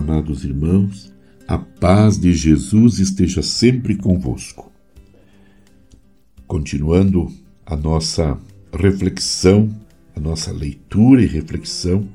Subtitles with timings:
[0.00, 1.12] amados irmãos,
[1.46, 4.72] a paz de Jesus esteja sempre convosco.
[6.46, 7.30] Continuando
[7.66, 8.38] a nossa
[8.72, 9.68] reflexão,
[10.16, 12.08] a nossa leitura e reflexão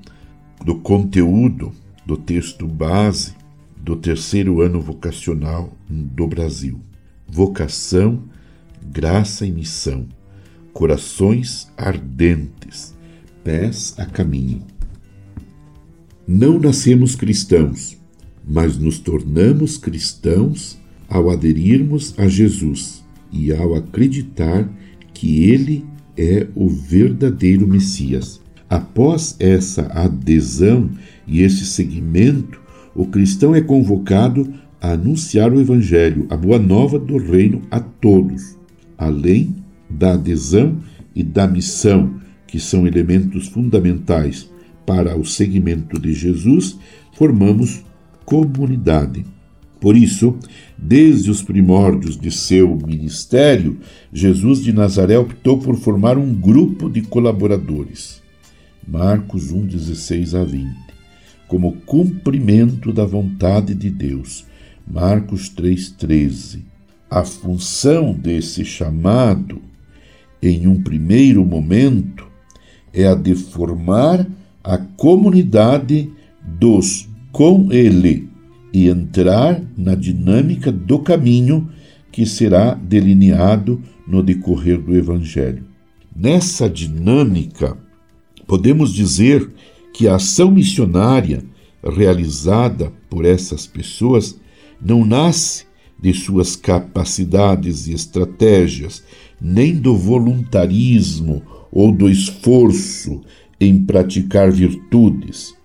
[0.65, 1.71] do conteúdo
[2.05, 3.35] do texto base
[3.77, 6.81] do terceiro ano vocacional do Brasil.
[7.27, 8.23] Vocação,
[8.83, 10.07] graça e missão.
[10.73, 12.95] Corações ardentes,
[13.43, 14.74] pés a caminho.
[16.27, 17.95] Não nascemos cristãos,
[18.43, 20.75] mas nos tornamos cristãos
[21.07, 24.67] ao aderirmos a Jesus e ao acreditar
[25.13, 25.85] que Ele
[26.17, 28.41] é o verdadeiro Messias.
[28.67, 30.89] Após essa adesão
[31.27, 32.59] e esse seguimento,
[32.95, 38.57] o cristão é convocado a anunciar o Evangelho, a boa nova do reino a todos,
[38.97, 39.55] além
[39.87, 40.79] da adesão
[41.15, 42.15] e da missão,
[42.47, 44.49] que são elementos fundamentais
[44.85, 46.77] para o seguimento de Jesus,
[47.13, 47.83] formamos
[48.25, 49.25] comunidade.
[49.79, 50.37] Por isso,
[50.77, 53.77] desde os primórdios de seu ministério,
[54.11, 58.21] Jesus de Nazaré optou por formar um grupo de colaboradores.
[58.87, 60.75] Marcos 1, 16 a 20.
[61.47, 64.45] Como cumprimento da vontade de Deus.
[64.87, 66.61] Marcos 3,13.
[67.09, 69.61] A função desse chamado,
[70.41, 72.27] em um primeiro momento,
[72.93, 74.25] é a de formar
[74.65, 76.11] a comunidade
[76.43, 78.27] dos com ele
[78.73, 81.69] e entrar na dinâmica do caminho
[82.11, 85.63] que será delineado no decorrer do Evangelho.
[86.15, 87.77] Nessa dinâmica,
[88.47, 89.51] podemos dizer
[89.93, 91.43] que a ação missionária
[91.83, 94.39] realizada por essas pessoas
[94.81, 95.65] não nasce
[96.01, 99.03] de suas capacidades e estratégias,
[99.39, 103.21] nem do voluntarismo ou do esforço
[103.59, 105.55] em praticar virtudes,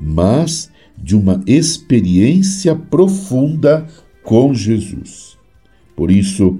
[0.00, 3.86] mas de uma experiência profunda
[4.22, 5.36] com Jesus.
[5.94, 6.58] Por isso,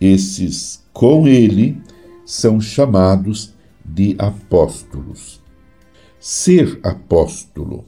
[0.00, 1.78] esses com ele
[2.24, 3.52] são chamados
[3.84, 5.40] de apóstolos.
[6.18, 7.84] Ser apóstolo.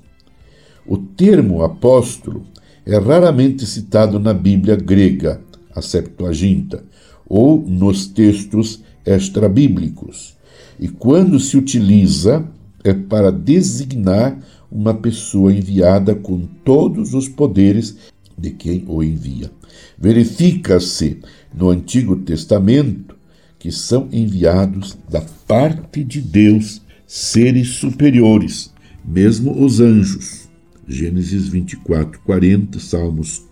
[0.87, 2.45] O termo apóstolo
[2.85, 5.41] é raramente citado na Bíblia grega,
[5.75, 6.85] a Septuaginta,
[7.27, 10.37] ou nos textos extrabíblicos.
[10.79, 12.47] E quando se utiliza,
[12.83, 14.39] é para designar
[14.71, 17.97] uma pessoa enviada com todos os poderes
[18.37, 19.51] de quem o envia.
[19.99, 21.21] Verifica-se
[21.55, 23.15] no Antigo Testamento
[23.59, 28.73] que são enviados da parte de Deus seres superiores,
[29.05, 30.49] mesmo os anjos.
[30.87, 33.45] Gênesis 24, 40, Salmos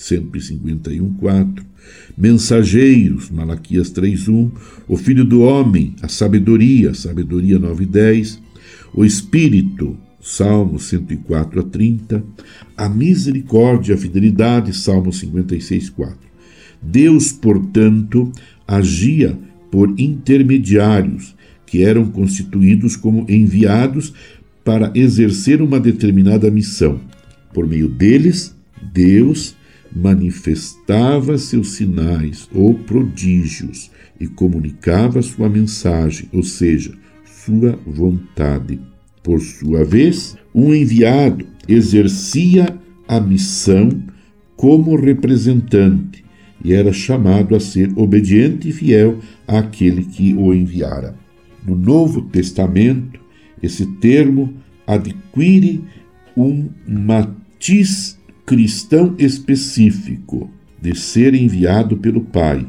[0.00, 1.64] 151, 4.
[2.16, 4.50] Mensageiros, Malaquias 3.1,
[4.88, 8.38] o Filho do Homem, a sabedoria, sabedoria 9.10,
[8.94, 12.24] o Espírito, Salmo 104 a 30,
[12.76, 16.16] a misericórdia a fidelidade, Salmo 56, 4.
[16.82, 18.32] Deus, portanto,
[18.66, 19.38] agia
[19.70, 21.34] por intermediários
[21.66, 24.12] que eram constituídos como enviados
[24.64, 27.00] para exercer uma determinada missão.
[27.52, 28.54] Por meio deles,
[28.92, 29.54] Deus
[29.94, 36.92] manifestava seus sinais ou prodígios e comunicava sua mensagem, ou seja,
[37.24, 38.80] sua vontade.
[39.22, 43.90] Por sua vez, um enviado exercia a missão
[44.56, 46.24] como representante
[46.62, 49.18] e era chamado a ser obediente e fiel
[49.48, 51.14] àquele que o enviara.
[51.66, 53.18] No Novo Testamento,
[53.62, 54.54] esse termo
[54.86, 55.82] adquire
[56.36, 58.19] um matiz
[58.50, 60.50] cristão específico
[60.82, 62.66] de ser enviado pelo Pai,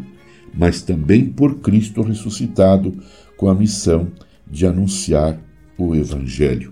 [0.53, 2.94] mas também por Cristo ressuscitado
[3.36, 4.12] com a missão
[4.47, 5.42] de anunciar
[5.75, 6.72] o Evangelho.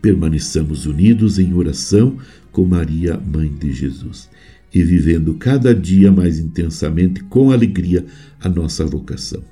[0.00, 2.16] Permaneçamos unidos em oração
[2.50, 4.30] com Maria, Mãe de Jesus,
[4.72, 8.06] e vivendo cada dia mais intensamente com alegria
[8.40, 9.42] a nossa vocação.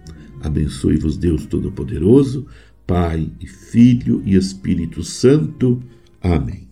[0.41, 2.47] Abençoe-vos, Deus Todo-Poderoso,
[2.87, 5.83] Pai e Filho e Espírito Santo.
[6.23, 6.72] Amém.